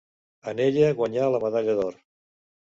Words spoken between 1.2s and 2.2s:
la medalla d'or.